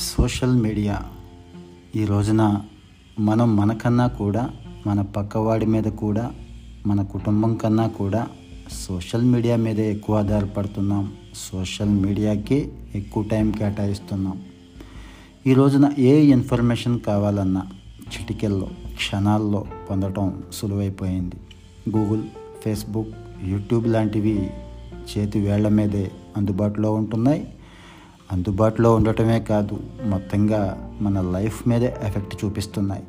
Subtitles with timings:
[0.00, 1.02] Social media
[1.96, 2.62] ఈ రోజున
[3.18, 4.50] మనం మనకన్నా కూడా
[4.86, 6.32] మన పక్కవాడి మీద కూడా
[6.86, 8.26] మన కుటుంబం కన్నా కూడా
[8.72, 11.12] సోషల్ మీడియా మీదే ఎక్కువ ఆధారపడుతున్నాం.
[11.34, 14.42] సోషల్ మీడియాకి ఎక్కువ టైం కేటాయిస్తున్నాం.
[15.46, 17.66] ఈ రోజున ఏ ఇన్ఫర్మేషన్ కావాలన్నా
[17.98, 21.36] చిటికెల్లో క్షణాల్లో పొందటం సులువైపోయింది.
[21.96, 22.22] గూగుల్
[22.64, 23.08] ఫేస్బుక్
[23.44, 24.50] యూట్యూబ్ లాంటివి
[25.10, 27.54] చేతి వేళ్ళ మీదే అందుబాటులో ఉంటున్నాయి.
[28.32, 33.02] అందుబాటులో ఉండటమే కాదు మొత్తంగా మన లైఫ్ మీదే ఎఫెక్ట్ చూపిస్తున్నాయి.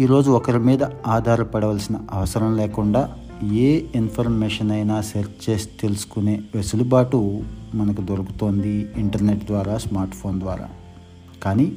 [0.00, 7.42] ఈరోజు ఒకరి మీద ఆధారపడవలసిన అవసరం లేకుండా ఏ ఇన్ఫర్మేషన్ అయినా సెర్చ్ చేసి తెలుసుకునే వెసులుబాటు
[7.74, 10.68] మనకు దొరుకుతోంది ఇంటర్నెట్ ద్వారా స్మార్ట్ ఫోన్ ద్వారా.
[11.42, 11.72] కానీ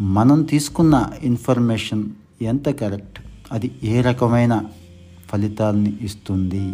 [0.00, 2.04] మనం తీసుకున్న ఇన్ఫర్మేషన్
[2.42, 3.20] ఎంత కరెక్ట్
[3.52, 4.64] అది ఏ రకమైన
[5.32, 6.72] ఫలితాలని ఇస్తుంది?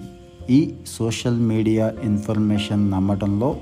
[0.50, 3.56] ఈ సోషల్ మీడియా ఇన్ఫర్మేషన్ నమ్మటంలో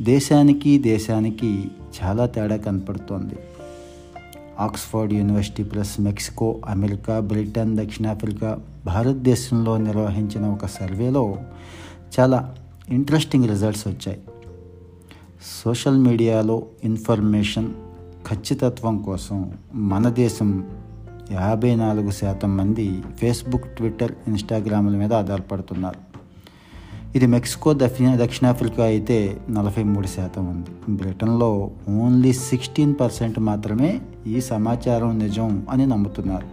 [0.00, 1.70] దేశానికి దేశానికి
[2.02, 3.34] చాలా తేడా కనపడుతోంది.
[4.58, 11.36] Oxford university plus Mexico America Britain దక్షిణాఫ్రికా భారతదేశంలో నిర్వహించిన ఒక సర్వేలో
[12.20, 12.54] చాలా
[12.88, 14.20] ఇంట్రెస్టింగ్ రిజల్ట్స్ వచ్చాయి.
[15.64, 17.68] సోషల్ మీడియాలో ఇన్ఫర్మేషన్
[18.30, 20.66] ఖచ్చితత్వం కోసం మన దేశం
[21.32, 26.13] యాభై నాలుగు శాతం మంది ఫేస్బుక్ ట్విట్టర్ ఇన్స్టాగ్రామ్ల మీద ఆధారపడుతున్నారు.
[27.14, 30.96] ఇది మెక్సికో దక్షిణ దక్షిణాఫ్రికా అయితే నలభై మూడు శాతం ఉంది.
[30.96, 36.46] బ్రిటన్లో ఓన్లీ సిక్స్టీన్ పర్సెంట్ మాత్రమే ఈ సమాచారం నిజం అని నమ్ముతున్నారు.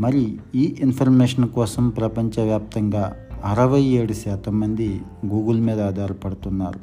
[0.00, 6.80] మరి ఈ ఇన్ఫర్మేషన్ కోసం ప్రపంచవ్యాప్తంగా అరవై ఏడు శాతం మంది గూగుల్ మీద ఆధారపడుతున్నారు.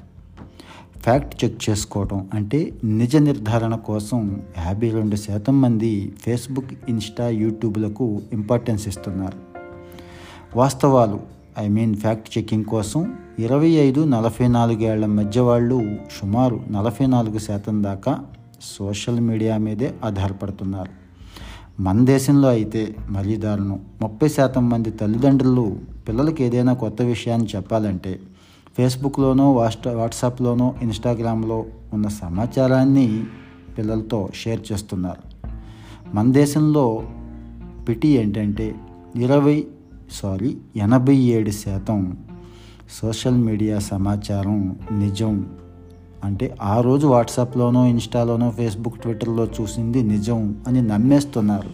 [0.99, 8.87] ఫ్యాక్ట్ చెక్ చేసుకోవటం అంటే నిజ నిర్ధారణ కోసం యాభై రెండు శాతం మంది ఫేస్బుక్ ఇన్స్టా యూట్యూబ్లకు ఇంపార్టెన్స్
[8.87, 9.37] ఇస్తున్నారు.
[10.55, 17.37] వాస్తవాలు ఐ మీన్ ఫ్యాక్ట్ చెకింగ్ కోసం ఇరవై ఐదు నలభై నాలుగేళ్ళ మధ్య వాళ్ళు సుమారు నలభై నాలుగు
[17.37, 18.19] శాతం దాకా
[18.61, 21.07] సోషల్ మీడియా మీదే ఆధారపడుతున్నారు.
[21.81, 23.79] మన దేశంలో అయితే మరీ దారుణం.
[24.01, 28.19] ముప్పై శాతం మంది తల్లిదండ్రులు పిల్లలకి ఏదైనా కొత్త విషయాన్ని చెప్పాలంటే
[28.77, 33.23] ఫేస్బుక్లోనో వాట్సా వాట్సాప్లోనో ఇన్స్టాగ్రామ్లో ఉన్న సమాచారాన్ని
[33.77, 35.47] పిల్లలతో షేర్ చేస్తున్నారు.
[36.15, 37.03] మన దేశంలో
[37.89, 38.75] పిటి ఏంటంటే
[39.15, 39.67] ఇరవై
[40.11, 42.17] సారీ ఎనభై ఏడు శాతం
[43.01, 45.45] సోషల్ మీడియా సమాచారం నిజం.
[46.23, 51.69] అంటే ఆ రోజు వాట్సాప్లోనో ఇన్స్టాలోనో ఫేస్బుక్ ట్విట్టర్లో చూసింది నిజం అని నమ్మేస్తున్నారు.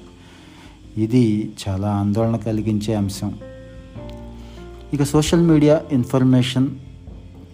[1.00, 3.34] ఇది చాలా ఆందోళన కలిగించే అంశం.
[4.94, 6.70] ఇక సోషల్ మీడియా ఇన్ఫర్మేషన్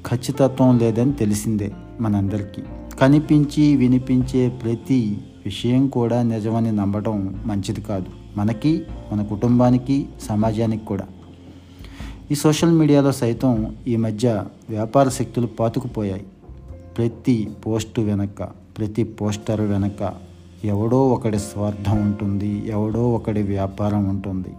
[0.07, 2.61] ఖచ్చితత్వం లేదని తెలిసిందే మనందరికీ.
[3.01, 8.18] కనిపించి వినిపించే ప్రతి విషయం కూడా నిజమని నమ్మడం మంచిది కాదు.
[8.39, 8.71] మనకి
[9.11, 11.07] మన కుటుంబానికి సమాజానికి కూడా.
[12.31, 16.25] ఈ సోషల్ మీడియాలో సైతం ఈ మధ్య వ్యాపార శక్తులు పాతుకుపోయాయి.
[16.97, 17.35] ప్రతి
[17.67, 18.43] పోస్టు వెనక
[18.77, 20.13] ప్రతి పోస్టర్ వెనక
[20.65, 24.53] ఎవడో ఒకడి స్వార్థం ఉంటుంది ఎవడో ఒకడి వ్యాపారం ఉంటుంది.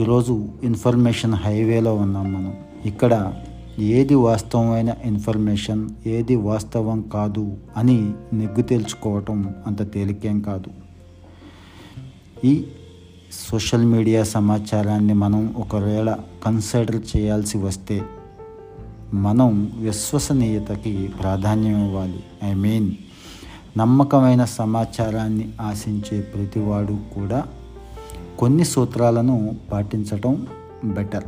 [0.00, 2.54] ఈరోజు ఇన్ఫర్మేషన్ హైవేలో ఉన్నాం మనం.
[2.86, 3.32] ఇక్కడ
[3.78, 7.44] ఏది వాస్తవమైన ఇన్ఫర్మేషన్ ఏది వాస్తవం కాదు
[7.76, 7.98] అని
[8.32, 10.83] నెగ్గు తెలుసుకోవటం అంత తేలికేం కాదు.
[12.44, 12.64] ఈ
[13.50, 16.16] సోషల్ మీడియా సమాచారాన్ని మనం ఒకవేళ
[16.46, 18.02] కన్సిడర్ చేయాల్సి వస్తే
[19.14, 22.24] మనం విశ్వసనీయతకి ప్రాధాన్యం ఇవ్వాలి.
[22.44, 22.90] ఐ మీన్
[23.78, 27.44] నమ్మకమైన సమాచారాన్ని ఆశించే ప్రతివాడు కూడా
[28.38, 30.46] కొన్ని సూత్రాలను పాటించటం
[30.84, 31.24] బెటర్.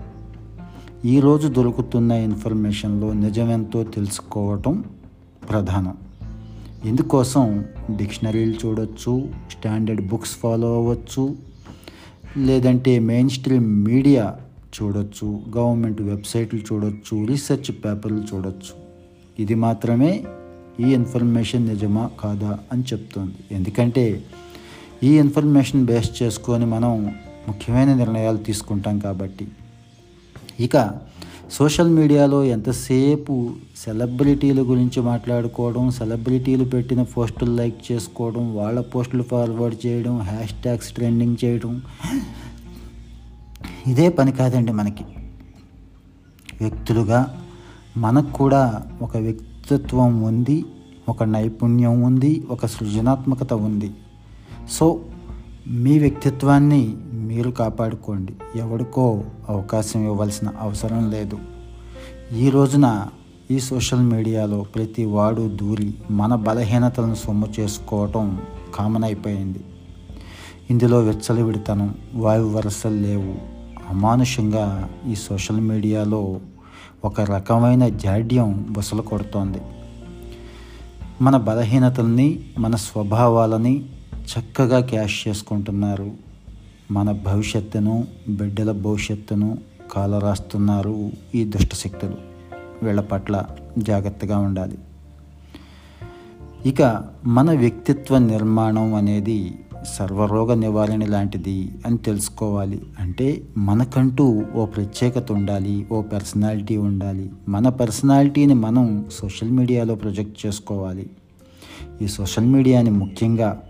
[1.05, 4.85] ఈరోజు దొరుకుతున్న ఇన్ఫర్మేషన్లో నిజమెంతో తెలుసుకోవటం
[5.51, 6.06] ప్రధానం.
[6.87, 7.65] ఇందుకోసం
[7.97, 9.13] డిక్షనరీలు చూడొచ్చు
[9.51, 11.37] స్టాండర్డ్ బుక్స్ ఫాలో అవ్వచ్చు
[12.39, 14.25] లేదంటే మెయిన్ స్ట్రీమ్ మీడియా
[14.77, 18.73] చూడొచ్చు గవర్నమెంట్ వెబ్సైట్లు చూడొచ్చు రీసెర్చ్ పేపర్లు చూడొచ్చు.
[19.39, 20.25] ఇది మాత్రమే
[20.81, 23.37] ఈ ఇన్ఫర్మేషన్ నిజమా కాదా అని చెప్తుంది.
[23.51, 24.25] ఎందుకంటే
[25.03, 27.15] ఈ ఇన్ఫర్మేషన్ బేస్ చేసుకొని మనం
[27.49, 29.47] ముఖ్యమైన నిర్ణయాలు తీసుకుంటాం కాబట్టి.
[30.61, 30.77] ఇక
[31.53, 33.51] సోషల్ మీడియాలో ఎంతసేపు
[33.85, 41.37] సెలబ్రిటీల గురించి మాట్లాడుకోవడం సెలబ్రిటీలు పెట్టిన పోస్టులు లైక్ చేసుకోవడం వాళ్ళ పోస్టులు ఫార్వర్డ్ చేయడం హ్యాష్ ట్యాగ్స్ ట్రెండింగ్
[41.45, 41.83] చేయడం
[43.87, 45.05] ఇదే పని కాదండి మనకి.
[46.61, 47.39] వ్యక్తులుగా
[47.97, 50.65] మనకు కూడా ఒక వ్యక్తిత్వం ఉంది
[51.09, 53.91] ఒక నైపుణ్యం ఉంది ఒక సృజనాత్మకత ఉంది.
[54.71, 55.01] సో
[55.69, 58.33] మీ వ్యక్తిత్వాన్ని మీరు కాపాడుకోండి.
[58.57, 61.39] ఎవరికో అవకాశం ఇవ్వాల్సిన అవసరం లేదు.
[62.37, 63.07] ఈ రోజున
[63.51, 68.41] ఈ సోషల్ మీడియాలో ప్రతి వాడు దూరి మన బలహీనతలను సొమ్ము చేసుకోవటం
[68.75, 69.61] కామన్ అయిపోయింది.
[70.71, 73.35] ఇందులో విచ్చలవిడితనం వాయు వరసలు లేవు.
[73.91, 76.41] అమానుషంగా ఈ సోషల్ మీడియాలో
[77.05, 79.59] ఒక రకమైన జాడ్యం బుసలు కొడుతోంది
[81.23, 83.85] మన బలహీనతల్ని మన స్వభావాలని
[84.15, 86.26] చక్కగా క్యాష్ చేసుకుంటున్నారు.
[86.91, 89.59] మన భవిష్యత్తును బిడ్డల భవిష్యత్తును
[89.93, 92.17] కాలరాస్తున్నారు ఈ దుష్టశక్తులు
[92.83, 93.45] వీళ్ళ పట్ల
[93.79, 94.79] జాగ్రత్తగా ఉండాలి.
[96.67, 102.83] ఇక మన వ్యక్తిత్వ నిర్మాణం అనేది సర్వరోగ నివారణ లాంటిది అని తెలుసుకోవాలి.
[103.01, 107.31] అంటే మనకంటూ ఓ ప్రత్యేకత ఉండాలి ఓ పర్సనాలిటీ ఉండాలి.
[107.49, 111.11] మన పర్సనాలిటీని మనం సోషల్ మీడియాలో ప్రొజెక్ట్ చేసుకోవాలి.
[112.03, 113.63] ఈ సోషల్ మీడియాని ముఖ్యంగా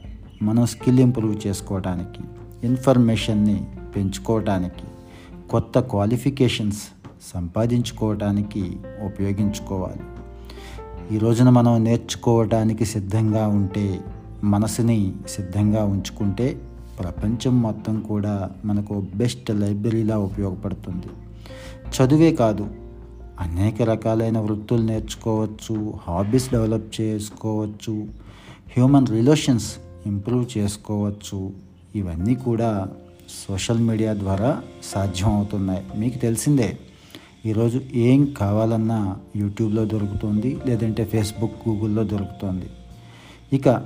[0.42, 2.20] మనం స్కిల్ ఇంప్రూవ్ చేసుకోవడానికి
[2.64, 3.64] ఇన్ఫర్మేషన్ని
[3.96, 4.84] పెంచుకోవటానికి
[5.50, 6.82] కొత్త క్వాలిఫికేషన్స్
[7.34, 10.00] సంపాదించుకోవటానికి ఉపయోగించుకోవాలి.
[11.14, 14.00] ఈ రోజున మనం నేర్చుకోవటానికి సిద్ధంగా ఉంటే
[14.44, 16.60] మనసుని సిద్ధంగా ఉంచుకుంటే
[16.98, 21.06] ప్రపంచం మొత్తం కూడా మనకు బెస్ట్ లైబ్రరీలా ఉపయోగపడుతుంది.
[21.90, 22.66] చదువే కాదు
[23.40, 28.06] అనేక రకాలైన వృత్తులు నేర్చుకోవచ్చు హాబీస్ డెవలప్ చేసుకోవచ్చు
[28.76, 29.76] హ్యూమన్ రిలేషన్స్
[30.06, 31.52] ఇంప్రూవ్ చేసుకోవచ్చు
[31.96, 32.88] ఇవన్నీ కూడా
[33.48, 36.78] సోషల్ మీడియా ద్వారా సాధ్యం అవుతున్నాయి మీకు తెలిసిందే
[37.46, 42.66] ఈరోజు ఏం కావాలన్నా యూట్యూబ్లో దొరుకుతుంది లేదంటే ఫేస్బుక్ గూగుల్లో దొరుకుతుంది.
[43.52, 43.84] ఇక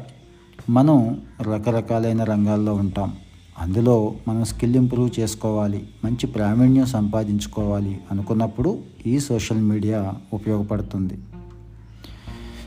[0.70, 3.16] మనం రకరకాలైన రంగాల్లో ఉంటాం.
[3.58, 11.18] అందులో మనం స్కిల్ ఇంప్రూవ్ చేసుకోవాలి మంచి ప్రావీణ్యం సంపాదించుకోవాలి అనుకున్నప్పుడు ఈ సోషల్ మీడియా ఉపయోగపడుతుంది.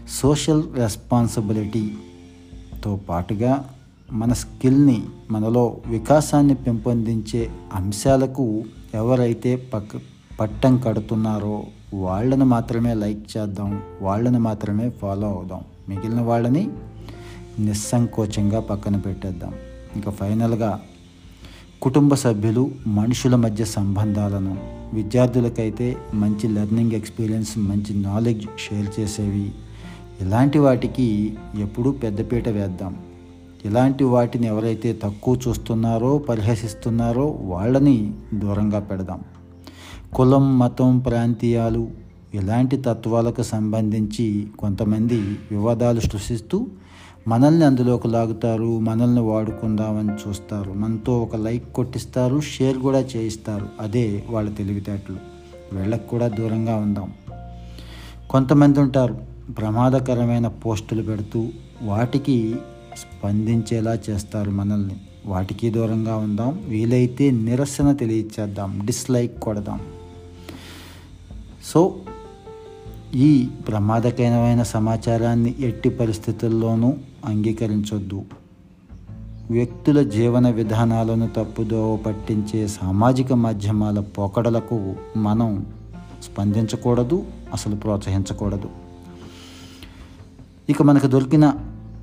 [0.10, 3.70] సోషల్ రెస్పాన్సిబిలిటీతో పాటుగా
[4.14, 8.64] మన స్కిల్ని మనలో వికాసాన్ని పెంపొందించే అంశాలకు
[8.94, 10.00] ఎవరైతే పక్క
[10.40, 11.64] పట్టం కడుతున్నారో
[11.94, 15.62] వాళ్ళని మాత్రమే లైక్ చేద్దాం వాళ్ళని మాత్రమే ఫాలో అవుదాం.
[15.90, 16.70] మిగిలిన వాళ్ళని
[17.60, 19.54] నిస్సంకోచంగా పక్కన పెట్టేద్దాం.
[19.96, 20.82] ఇంకా ఫైనల్గా
[21.82, 24.58] కుటుంబ సభ్యులు మనుషుల మధ్య సంబంధాలను
[24.94, 29.52] విద్యార్థులకైతే మంచి లెర్నింగ్ ఎక్స్పీరియన్స్ మంచి నాలెడ్జ్ షేర్ చేసేవి.
[30.22, 33.13] ఇలాంటి వాటికి ఎప్పుడూ పెద్దపీట వేద్దాం.
[33.66, 39.20] ఇలాంటి వాటిని ఎవరైతే తక్కువ చూస్తున్నారో పరిహసిస్తున్నారో వాళ్ళని దూరంగా పెడదాం.
[40.14, 41.88] కులం మతం ప్రాంతీయాలు
[42.34, 45.20] ఇలాంటి తత్వాలకు సంబంధించి కొంతమంది
[45.52, 46.68] వివాదాలు సృష్టిస్తూ
[47.28, 50.74] మనల్ని అందులోకి లాగుతారు మనల్ని వాడుకుందామని చూస్తారు.
[50.74, 53.68] మనతో ఒక లైక్ కొట్టిస్తారు షేర్ కూడా చేయిస్తారు.
[53.82, 55.18] అదే వాళ్ళ తెలివితేటలు.
[55.76, 57.14] వీళ్ళకి కూడా దూరంగా ఉందాం.
[58.30, 59.18] కొంతమంది ఉంటారు
[59.58, 61.48] ప్రమాదకరమైన పోస్టులు పెడుతూ
[61.84, 62.56] వాటికి
[62.98, 64.96] స్పందించేలా చేస్తారు మనల్ని.
[65.26, 66.60] వాటికి దూరంగా ఉందాం.
[66.68, 68.82] వీలైతే నిరసన తెలియచేద్దాం.
[68.86, 69.80] డిస్లైక్ కొడదాం.
[71.66, 71.96] సో
[73.16, 76.94] ఈ ప్రమాదకరమైన సమాచారాన్ని ఎట్టి పరిస్థితుల్లోనూ
[77.26, 78.26] అంగీకరించొద్దు.
[79.52, 85.66] వ్యక్తుల జీవన విధానాలను తప్పుదోవ పట్టించే సామాజిక మాధ్యమాల పోకడలకు మనం
[86.24, 87.24] స్పందించకూడదు
[87.54, 88.70] అసలు ప్రోత్సహించకూడదు.
[90.70, 91.54] ఇక మనకు దొరికిన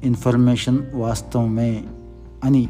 [0.04, 1.84] ఇన్ఫర్మేషన్ వాస్తవమే
[2.44, 2.68] అని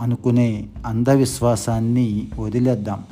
[0.00, 3.04] అనుకునే అంధవిశ్వాసాన్ని వదిలేద్దాం.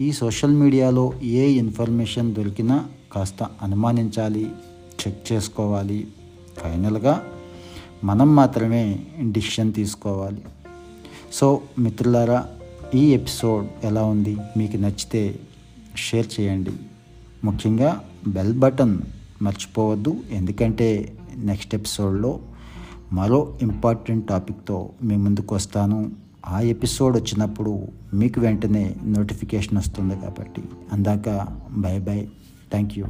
[0.00, 4.50] ఈ సోషల్ మీడియాలో ఏ ఇన్ఫర్మేషన్ దొరికినా కాస్త అనుమానించాలి
[5.06, 6.08] చెక్ చేసుకోవాలి.
[6.58, 7.22] ఫైనల్గా
[8.04, 9.00] మనం మాత్రమే
[9.30, 10.42] డిసిషన్ తీసుకోవాలి.
[11.32, 12.46] సో మిత్రులారా
[12.94, 14.36] ఈ ఎపిసోడ్ ఎలా ఉంది?
[14.56, 15.38] మీకు నచ్చితే
[15.96, 16.70] షేర్ చేయండి.
[17.44, 18.98] ముఖ్యంగా బెల్ బటన్
[19.42, 20.20] మర్చిపోవద్దు.
[20.32, 22.40] ఎందుకంటే నెక్స్ట్ ఎపిసోడ్లో
[23.12, 26.10] మరో ఇంపార్టెంట్ టాపిక్తో మీ ముందుకు వస్తాను.
[26.46, 27.72] ఆ ఎపిసోడ్ వచ్చినప్పుడు
[28.14, 30.62] మీకు వెంటనే నోటిఫికేషన్ వస్తుంది కాబట్టి
[30.92, 31.46] అందాక
[31.78, 32.26] బాయ్ బాయ్
[32.70, 33.06] థ్యాంక్ యూ.